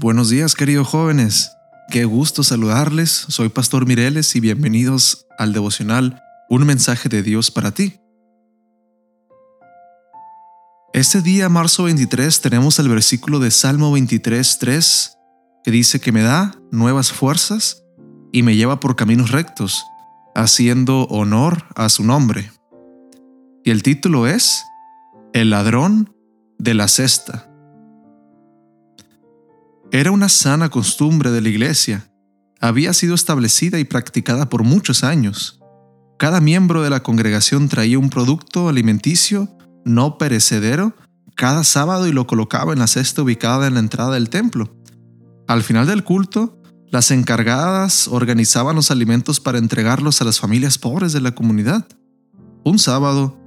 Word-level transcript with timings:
Buenos 0.00 0.30
días, 0.30 0.54
queridos 0.54 0.86
jóvenes. 0.86 1.50
Qué 1.90 2.04
gusto 2.04 2.44
saludarles. 2.44 3.10
Soy 3.10 3.48
Pastor 3.48 3.84
Mireles 3.84 4.36
y 4.36 4.38
bienvenidos 4.38 5.26
al 5.38 5.52
devocional 5.52 6.22
Un 6.48 6.64
mensaje 6.66 7.08
de 7.08 7.24
Dios 7.24 7.50
para 7.50 7.72
ti. 7.72 7.94
Este 10.92 11.20
día, 11.20 11.48
marzo 11.48 11.82
23, 11.82 12.40
tenemos 12.40 12.78
el 12.78 12.88
versículo 12.88 13.40
de 13.40 13.50
Salmo 13.50 13.90
23, 13.90 14.58
3, 14.60 15.18
que 15.64 15.70
dice 15.72 16.00
que 16.00 16.12
me 16.12 16.22
da 16.22 16.54
nuevas 16.70 17.10
fuerzas 17.10 17.82
y 18.30 18.44
me 18.44 18.54
lleva 18.54 18.78
por 18.78 18.94
caminos 18.94 19.32
rectos, 19.32 19.82
haciendo 20.36 21.06
honor 21.06 21.64
a 21.74 21.88
su 21.88 22.04
nombre. 22.04 22.52
Y 23.64 23.72
el 23.72 23.82
título 23.82 24.28
es 24.28 24.62
El 25.32 25.50
ladrón 25.50 26.14
de 26.56 26.74
la 26.74 26.86
cesta. 26.86 27.47
Era 29.90 30.10
una 30.10 30.28
sana 30.28 30.68
costumbre 30.68 31.30
de 31.30 31.40
la 31.40 31.48
iglesia. 31.48 32.12
Había 32.60 32.92
sido 32.92 33.14
establecida 33.14 33.78
y 33.78 33.84
practicada 33.84 34.50
por 34.50 34.62
muchos 34.62 35.02
años. 35.02 35.60
Cada 36.18 36.42
miembro 36.42 36.82
de 36.82 36.90
la 36.90 37.02
congregación 37.02 37.68
traía 37.68 37.98
un 37.98 38.10
producto 38.10 38.68
alimenticio 38.68 39.48
no 39.86 40.18
perecedero 40.18 40.94
cada 41.36 41.64
sábado 41.64 42.06
y 42.06 42.12
lo 42.12 42.26
colocaba 42.26 42.74
en 42.74 42.80
la 42.80 42.86
cesta 42.86 43.22
ubicada 43.22 43.66
en 43.66 43.74
la 43.74 43.80
entrada 43.80 44.12
del 44.12 44.28
templo. 44.28 44.76
Al 45.46 45.62
final 45.62 45.86
del 45.86 46.04
culto, 46.04 46.60
las 46.90 47.10
encargadas 47.10 48.08
organizaban 48.08 48.76
los 48.76 48.90
alimentos 48.90 49.40
para 49.40 49.56
entregarlos 49.56 50.20
a 50.20 50.24
las 50.24 50.38
familias 50.38 50.76
pobres 50.76 51.14
de 51.14 51.22
la 51.22 51.34
comunidad. 51.34 51.86
Un 52.62 52.78
sábado, 52.78 53.38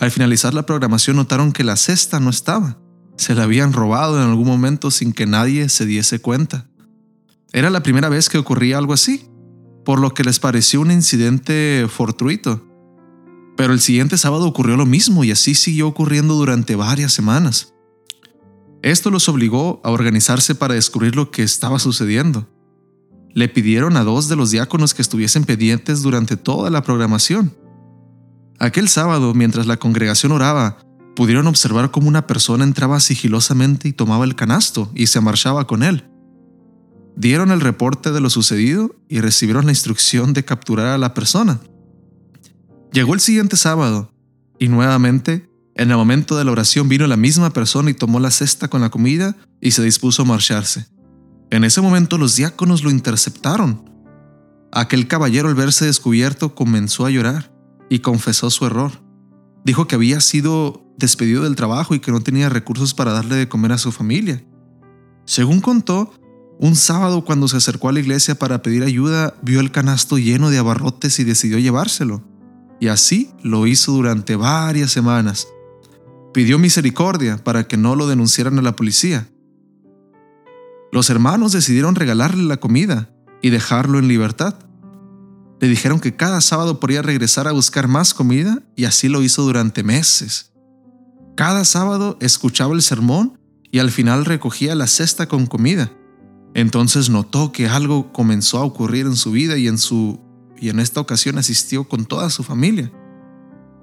al 0.00 0.10
finalizar 0.10 0.54
la 0.54 0.66
programación 0.66 1.16
notaron 1.16 1.52
que 1.52 1.62
la 1.62 1.76
cesta 1.76 2.18
no 2.18 2.30
estaba 2.30 2.78
se 3.16 3.34
la 3.34 3.44
habían 3.44 3.72
robado 3.72 4.20
en 4.20 4.28
algún 4.28 4.46
momento 4.46 4.90
sin 4.90 5.12
que 5.12 5.26
nadie 5.26 5.68
se 5.68 5.86
diese 5.86 6.18
cuenta. 6.18 6.66
Era 7.52 7.70
la 7.70 7.82
primera 7.82 8.08
vez 8.08 8.28
que 8.28 8.38
ocurría 8.38 8.78
algo 8.78 8.92
así, 8.92 9.28
por 9.84 10.00
lo 10.00 10.14
que 10.14 10.24
les 10.24 10.40
pareció 10.40 10.80
un 10.80 10.90
incidente 10.90 11.86
fortuito. 11.88 12.66
Pero 13.56 13.72
el 13.72 13.80
siguiente 13.80 14.18
sábado 14.18 14.46
ocurrió 14.46 14.76
lo 14.76 14.86
mismo 14.86 15.22
y 15.22 15.30
así 15.30 15.54
siguió 15.54 15.86
ocurriendo 15.86 16.34
durante 16.34 16.74
varias 16.74 17.12
semanas. 17.12 17.72
Esto 18.82 19.10
los 19.10 19.28
obligó 19.28 19.80
a 19.84 19.90
organizarse 19.90 20.54
para 20.54 20.74
descubrir 20.74 21.14
lo 21.16 21.30
que 21.30 21.42
estaba 21.42 21.78
sucediendo. 21.78 22.48
Le 23.32 23.48
pidieron 23.48 23.96
a 23.96 24.04
dos 24.04 24.28
de 24.28 24.36
los 24.36 24.50
diáconos 24.50 24.92
que 24.92 25.02
estuviesen 25.02 25.44
pendientes 25.44 26.02
durante 26.02 26.36
toda 26.36 26.70
la 26.70 26.82
programación. 26.82 27.56
Aquel 28.58 28.88
sábado, 28.88 29.32
mientras 29.34 29.66
la 29.66 29.78
congregación 29.78 30.32
oraba, 30.32 30.78
pudieron 31.14 31.46
observar 31.46 31.90
cómo 31.90 32.08
una 32.08 32.26
persona 32.26 32.64
entraba 32.64 33.00
sigilosamente 33.00 33.88
y 33.88 33.92
tomaba 33.92 34.24
el 34.24 34.34
canasto 34.34 34.90
y 34.94 35.06
se 35.06 35.20
marchaba 35.20 35.66
con 35.66 35.82
él. 35.82 36.04
Dieron 37.16 37.50
el 37.50 37.60
reporte 37.60 38.10
de 38.10 38.20
lo 38.20 38.28
sucedido 38.30 38.94
y 39.08 39.20
recibieron 39.20 39.66
la 39.66 39.72
instrucción 39.72 40.32
de 40.32 40.44
capturar 40.44 40.88
a 40.88 40.98
la 40.98 41.14
persona. 41.14 41.60
Llegó 42.92 43.14
el 43.14 43.20
siguiente 43.20 43.56
sábado 43.56 44.12
y 44.58 44.68
nuevamente, 44.68 45.48
en 45.76 45.90
el 45.90 45.96
momento 45.96 46.36
de 46.36 46.44
la 46.44 46.52
oración 46.52 46.88
vino 46.88 47.06
la 47.06 47.16
misma 47.16 47.50
persona 47.50 47.90
y 47.90 47.94
tomó 47.94 48.20
la 48.20 48.30
cesta 48.30 48.68
con 48.68 48.80
la 48.80 48.90
comida 48.90 49.36
y 49.60 49.72
se 49.72 49.82
dispuso 49.82 50.22
a 50.22 50.24
marcharse. 50.24 50.86
En 51.50 51.64
ese 51.64 51.80
momento 51.80 52.18
los 52.18 52.36
diáconos 52.36 52.82
lo 52.82 52.90
interceptaron. 52.90 53.90
Aquel 54.72 55.06
caballero 55.06 55.48
al 55.48 55.54
verse 55.54 55.86
descubierto 55.86 56.54
comenzó 56.54 57.06
a 57.06 57.10
llorar 57.10 57.52
y 57.88 58.00
confesó 58.00 58.50
su 58.50 58.66
error. 58.66 59.03
Dijo 59.64 59.86
que 59.86 59.94
había 59.94 60.20
sido 60.20 60.84
despedido 60.96 61.42
del 61.42 61.56
trabajo 61.56 61.94
y 61.94 62.00
que 62.00 62.12
no 62.12 62.20
tenía 62.20 62.48
recursos 62.48 62.94
para 62.94 63.12
darle 63.12 63.36
de 63.36 63.48
comer 63.48 63.72
a 63.72 63.78
su 63.78 63.92
familia. 63.92 64.44
Según 65.24 65.60
contó, 65.60 66.12
un 66.58 66.76
sábado 66.76 67.24
cuando 67.24 67.48
se 67.48 67.56
acercó 67.56 67.88
a 67.88 67.92
la 67.92 68.00
iglesia 68.00 68.36
para 68.36 68.62
pedir 68.62 68.84
ayuda, 68.84 69.34
vio 69.42 69.60
el 69.60 69.72
canasto 69.72 70.18
lleno 70.18 70.50
de 70.50 70.58
abarrotes 70.58 71.18
y 71.18 71.24
decidió 71.24 71.58
llevárselo. 71.58 72.22
Y 72.80 72.88
así 72.88 73.30
lo 73.42 73.66
hizo 73.66 73.92
durante 73.92 74.36
varias 74.36 74.92
semanas. 74.92 75.48
Pidió 76.32 76.58
misericordia 76.58 77.38
para 77.42 77.66
que 77.66 77.76
no 77.76 77.96
lo 77.96 78.06
denunciaran 78.06 78.58
a 78.58 78.62
la 78.62 78.76
policía. 78.76 79.28
Los 80.92 81.10
hermanos 81.10 81.52
decidieron 81.52 81.94
regalarle 81.94 82.44
la 82.44 82.58
comida 82.58 83.10
y 83.42 83.50
dejarlo 83.50 83.98
en 83.98 84.08
libertad. 84.08 84.54
Le 85.64 85.70
dijeron 85.70 85.98
que 85.98 86.14
cada 86.14 86.42
sábado 86.42 86.78
podría 86.78 87.00
regresar 87.00 87.48
a 87.48 87.52
buscar 87.52 87.88
más 87.88 88.12
comida 88.12 88.62
y 88.76 88.84
así 88.84 89.08
lo 89.08 89.22
hizo 89.22 89.40
durante 89.40 89.82
meses. 89.82 90.52
Cada 91.36 91.64
sábado 91.64 92.18
escuchaba 92.20 92.74
el 92.74 92.82
sermón 92.82 93.40
y 93.72 93.78
al 93.78 93.90
final 93.90 94.26
recogía 94.26 94.74
la 94.74 94.86
cesta 94.86 95.26
con 95.26 95.46
comida. 95.46 95.90
Entonces 96.52 97.08
notó 97.08 97.50
que 97.50 97.66
algo 97.66 98.12
comenzó 98.12 98.58
a 98.58 98.64
ocurrir 98.64 99.06
en 99.06 99.16
su 99.16 99.30
vida 99.30 99.56
y 99.56 99.66
en 99.66 99.78
su 99.78 100.20
y 100.60 100.68
en 100.68 100.80
esta 100.80 101.00
ocasión 101.00 101.38
asistió 101.38 101.88
con 101.88 102.04
toda 102.04 102.28
su 102.28 102.42
familia. 102.42 102.92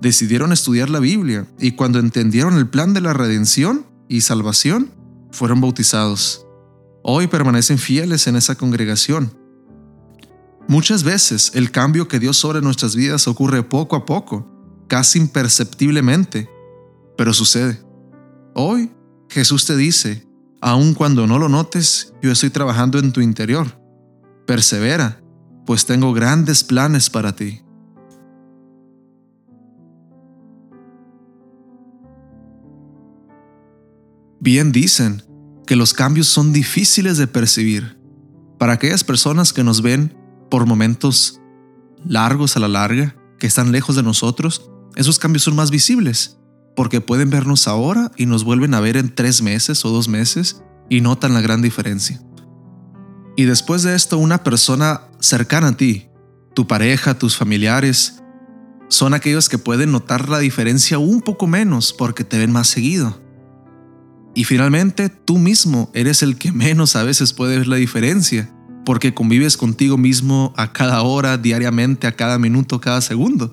Decidieron 0.02 0.52
estudiar 0.52 0.88
la 0.88 1.00
Biblia 1.00 1.48
y 1.58 1.72
cuando 1.72 1.98
entendieron 1.98 2.58
el 2.58 2.70
plan 2.70 2.94
de 2.94 3.02
la 3.02 3.14
redención 3.14 3.88
y 4.08 4.22
salvación, 4.22 4.92
fueron 5.32 5.62
bautizados. 5.62 6.46
Hoy 7.02 7.26
permanecen 7.26 7.80
fieles 7.80 8.28
en 8.28 8.36
esa 8.36 8.54
congregación. 8.54 9.41
Muchas 10.72 11.04
veces 11.04 11.52
el 11.54 11.70
cambio 11.70 12.08
que 12.08 12.18
Dios 12.18 12.38
sobre 12.38 12.62
nuestras 12.62 12.96
vidas 12.96 13.28
ocurre 13.28 13.62
poco 13.62 13.98
a 13.98 14.06
poco, 14.06 14.48
casi 14.88 15.20
imperceptiblemente, 15.20 16.50
pero 17.18 17.34
sucede. 17.34 17.84
Hoy 18.56 18.90
Jesús 19.28 19.66
te 19.66 19.76
dice, 19.76 20.26
aun 20.62 20.94
cuando 20.94 21.28
no 21.28 21.40
lo 21.40 21.50
notes, 21.50 22.14
yo 22.22 22.32
estoy 22.32 22.52
trabajando 22.52 23.00
en 23.00 23.12
tu 23.12 23.20
interior. 23.20 23.68
Persevera, 24.48 25.22
pues 25.66 25.86
tengo 25.86 26.14
grandes 26.14 26.64
planes 26.64 27.10
para 27.10 27.36
ti. 27.36 27.62
Bien 34.40 34.72
dicen 34.72 35.22
que 35.68 35.76
los 35.76 35.94
cambios 35.94 36.28
son 36.28 36.54
difíciles 36.54 37.18
de 37.18 37.28
percibir. 37.28 38.00
Para 38.58 38.72
aquellas 38.72 39.04
personas 39.04 39.52
que 39.52 39.66
nos 39.66 39.82
ven 39.82 40.21
por 40.52 40.68
momentos 40.68 41.42
largos 42.06 42.56
a 42.56 42.60
la 42.60 42.68
larga, 42.68 43.16
que 43.40 43.48
están 43.48 43.72
lejos 43.72 43.96
de 43.96 44.04
nosotros, 44.04 44.70
esos 44.96 45.18
cambios 45.18 45.44
son 45.44 45.56
más 45.56 45.72
visibles 45.72 46.38
porque 46.76 47.02
pueden 47.02 47.30
vernos 47.30 47.68
ahora 47.68 48.12
y 48.18 48.26
nos 48.26 48.44
vuelven 48.44 48.74
a 48.74 48.80
ver 48.80 48.98
en 48.98 49.14
tres 49.14 49.42
meses 49.42 49.84
o 49.86 49.90
dos 49.90 50.08
meses 50.08 50.64
y 50.90 51.02
notan 51.02 51.34
la 51.34 51.42
gran 51.42 51.62
diferencia. 51.62 52.22
Y 53.36 53.46
después 53.46 53.84
de 53.84 53.96
esto, 53.96 54.18
una 54.18 54.44
persona 54.44 55.02
cercana 55.20 55.70
a 55.70 55.78
ti, 55.78 56.10
tu 56.54 56.68
pareja, 56.68 57.18
tus 57.18 57.38
familiares, 57.38 58.22
son 58.90 59.14
aquellos 59.14 59.48
que 59.48 59.58
pueden 59.58 59.92
notar 59.92 60.28
la 60.28 60.40
diferencia 60.40 61.00
un 61.00 61.22
poco 61.22 61.48
menos 61.48 61.94
porque 61.94 62.24
te 62.24 62.38
ven 62.38 62.52
más 62.52 62.68
seguido. 62.68 63.22
Y 64.36 64.44
finalmente, 64.44 65.10
tú 65.10 65.38
mismo 65.38 65.90
eres 65.94 66.24
el 66.24 66.38
que 66.38 66.52
menos 66.52 66.96
a 66.96 67.04
veces 67.04 67.34
puede 67.34 67.58
ver 67.58 67.68
la 67.68 67.78
diferencia 67.78 68.54
porque 68.86 69.14
convives 69.14 69.58
contigo 69.58 69.98
mismo 69.98 70.54
a 70.58 70.74
cada 70.74 71.02
hora, 71.02 71.38
diariamente, 71.38 72.08
a 72.08 72.16
cada 72.16 72.40
minuto, 72.40 72.82
cada 72.82 73.02
segundo 73.02 73.52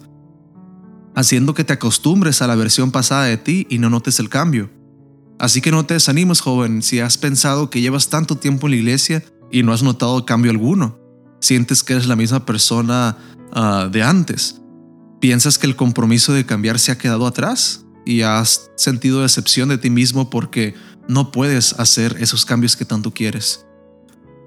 haciendo 1.19 1.53
que 1.53 1.65
te 1.65 1.73
acostumbres 1.73 2.43
a 2.43 2.47
la 2.47 2.55
versión 2.55 2.93
pasada 2.93 3.25
de 3.25 3.37
ti 3.37 3.67
y 3.69 3.79
no 3.79 3.91
notes 3.91 4.21
el 4.21 4.29
cambio. 4.29 4.71
Así 5.41 5.61
que 5.61 5.73
no 5.73 5.85
te 5.85 5.95
desanimes, 5.95 6.41
joven, 6.41 6.81
si 6.81 7.01
has 7.01 7.19
pensado 7.19 7.71
que 7.71 7.81
llevas 7.81 8.09
tanto 8.09 8.37
tiempo 8.37 8.69
en 8.69 8.71
la 8.71 8.77
iglesia 8.77 9.25
y 9.51 9.65
no 9.65 9.73
has 9.73 9.83
notado 9.83 10.25
cambio 10.25 10.53
alguno. 10.53 10.97
Sientes 11.41 11.83
que 11.83 11.95
eres 11.95 12.07
la 12.07 12.15
misma 12.15 12.47
persona 12.47 13.17
ah, 13.53 13.89
de 13.91 14.05
antes. 14.05 14.61
Piensas 15.21 15.59
que 15.59 15.67
el 15.67 15.75
compromiso 15.75 16.33
de 16.33 16.47
cambiar 16.47 16.79
se 16.79 16.93
ha 16.93 16.99
quedado 16.99 17.27
atrás 17.27 17.85
y 18.07 18.23
has 18.23 18.71
sentido 18.77 19.23
decepción 19.23 19.69
de 19.69 19.79
ti 19.79 19.91
mismo 19.91 20.31
porque 20.31 20.75
no 21.09 21.33
puedes 21.33 21.73
hacer 21.81 22.17
esos 22.21 22.45
cambios 22.45 22.77
que 22.77 22.85
tanto 22.85 23.13
quieres. 23.13 23.67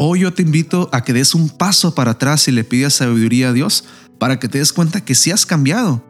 Hoy 0.03 0.21
yo 0.21 0.33
te 0.33 0.41
invito 0.41 0.89
a 0.91 1.03
que 1.03 1.13
des 1.13 1.35
un 1.35 1.49
paso 1.49 1.93
para 1.93 2.11
atrás 2.11 2.47
y 2.47 2.51
le 2.51 2.63
pidas 2.63 2.95
sabiduría 2.95 3.49
a 3.49 3.53
Dios 3.53 3.83
para 4.17 4.39
que 4.39 4.47
te 4.47 4.57
des 4.57 4.73
cuenta 4.73 5.05
que 5.05 5.13
sí 5.13 5.29
has 5.29 5.45
cambiado 5.45 6.03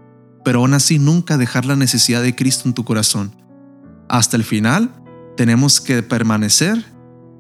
pero 0.43 0.59
aún 0.59 0.73
así 0.73 0.99
nunca 0.99 1.37
dejar 1.37 1.65
la 1.65 1.75
necesidad 1.75 2.21
de 2.21 2.35
Cristo 2.35 2.67
en 2.67 2.73
tu 2.73 2.83
corazón. 2.83 3.35
Hasta 4.09 4.37
el 4.37 4.43
final, 4.43 4.93
tenemos 5.37 5.81
que 5.81 6.03
permanecer 6.03 6.85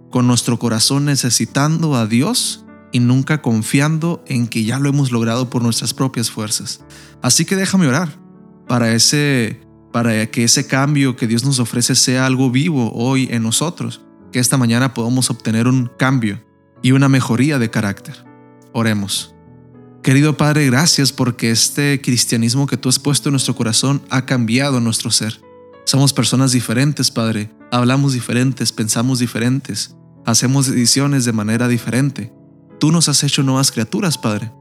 con 0.09 0.27
nuestro 0.27 0.59
corazón 0.59 1.05
necesitando 1.05 1.95
a 1.95 2.05
Dios 2.05 2.65
y 2.91 2.99
nunca 2.99 3.41
confiando 3.41 4.23
en 4.27 4.47
que 4.47 4.63
ya 4.63 4.79
lo 4.79 4.89
hemos 4.89 5.11
logrado 5.11 5.49
por 5.49 5.63
nuestras 5.63 5.93
propias 5.93 6.29
fuerzas. 6.29 6.81
Así 7.21 7.45
que 7.45 7.55
déjame 7.55 7.87
orar 7.87 8.19
para 8.67 8.91
ese 8.93 9.61
para 9.91 10.25
que 10.31 10.45
ese 10.45 10.67
cambio 10.67 11.17
que 11.17 11.27
Dios 11.27 11.43
nos 11.43 11.59
ofrece 11.59 11.95
sea 11.95 12.25
algo 12.25 12.49
vivo 12.49 12.93
hoy 12.93 13.27
en 13.29 13.43
nosotros, 13.43 14.01
que 14.31 14.39
esta 14.39 14.57
mañana 14.57 14.93
podamos 14.93 15.29
obtener 15.29 15.67
un 15.67 15.91
cambio 15.97 16.43
y 16.81 16.91
una 16.91 17.09
mejoría 17.09 17.59
de 17.59 17.69
carácter. 17.69 18.25
Oremos. 18.73 19.35
Querido 20.03 20.35
Padre, 20.35 20.65
gracias 20.65 21.11
porque 21.11 21.51
este 21.51 22.01
cristianismo 22.01 22.65
que 22.65 22.77
tú 22.77 22.89
has 22.89 22.97
puesto 22.97 23.29
en 23.29 23.33
nuestro 23.33 23.55
corazón 23.55 24.01
ha 24.09 24.25
cambiado 24.25 24.79
nuestro 24.79 25.11
ser. 25.11 25.39
Somos 25.85 26.13
personas 26.13 26.51
diferentes, 26.51 27.11
Padre. 27.11 27.51
Hablamos 27.71 28.13
diferentes, 28.13 28.71
pensamos 28.71 29.19
diferentes. 29.19 29.95
hacemos 30.25 30.67
decisiones 30.67 31.25
de 31.25 31.33
manera 31.33 31.67
diferente. 31.67 32.31
Tú 32.79 32.91
nos 32.91 33.09
has 33.09 33.23
hecho 33.23 33.43
nuevas 33.43 33.71
criaturas, 33.71 34.17
Padre. 34.17 34.51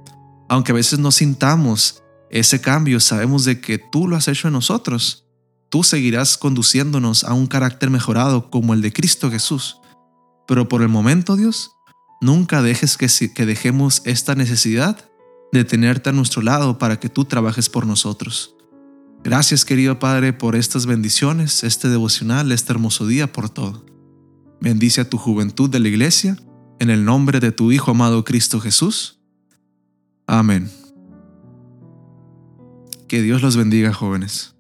Aunque 0.49 0.73
a 0.73 0.75
veces 0.75 0.99
no 0.99 1.11
sintamos 1.11 2.03
ese 2.31 2.61
cambio, 2.61 2.99
sabemos 3.01 3.45
de 3.45 3.61
que 3.61 3.79
tú 3.79 4.09
lo 4.09 4.17
has 4.17 4.29
hecho 4.29 4.49
en 4.49 4.55
nosotros. 4.55 5.30
Tú 5.71 5.85
seguirás 5.85 6.37
conduciéndonos 6.37 7.23
a 7.23 7.33
un 7.33 7.47
carácter 7.47 7.91
mejorado 7.91 8.51
como 8.51 8.75
el 8.75 8.83
de 8.83 8.93
Cristo 8.93 9.31
Jesús. 9.31 9.79
Pero 10.49 10.69
por 10.69 10.83
el 10.83 10.89
momento, 10.89 11.37
Dios, 11.37 11.71
nunca 12.21 12.61
dejes 12.61 12.97
que, 12.97 13.09
que 13.33 13.47
dejemos 13.47 14.03
esta 14.05 14.35
necesidad 14.35 15.09
de 15.53 15.65
tenerte 15.65 16.11
a 16.11 16.13
nuestro 16.13 16.43
lado 16.43 16.79
para 16.79 16.99
que 16.99 17.09
tú 17.09 17.25
trabajes 17.25 17.69
por 17.69 17.87
nosotros. 17.87 18.57
Gracias 19.23 19.65
querido 19.65 19.99
Padre 20.01 20.33
por 20.33 20.57
estas 20.57 20.87
bendiciones, 20.87 21.63
este 21.63 21.89
devocional, 21.89 22.51
este 22.51 22.73
hermoso 22.73 23.07
día, 23.07 23.33
por 23.33 23.49
todo. 23.49 23.85
Bendice 24.61 25.03
a 25.03 25.09
tu 25.09 25.19
juventud 25.19 25.71
de 25.71 25.79
la 25.79 25.89
iglesia, 25.89 26.37
en 26.81 26.91
el 26.91 27.05
nombre 27.05 27.39
de 27.39 27.53
tu 27.53 27.71
Hijo 27.71 27.93
amado 27.93 28.25
Cristo 28.25 28.59
Jesús. 28.59 29.21
Amén. 30.27 30.71
Que 33.07 33.23
Dios 33.23 33.43
los 33.43 33.57
bendiga 33.57 33.93
jóvenes. 33.93 34.55